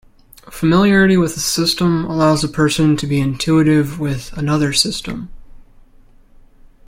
Familiarity 0.49 1.15
with 1.15 1.37
a 1.37 1.39
system 1.39 2.05
allows 2.05 2.43
a 2.43 2.47
person 2.49 2.97
to 2.97 3.05
be 3.05 3.19
intuitive 3.19 3.99
with 3.99 4.33
another 4.35 4.73
system. 4.73 5.29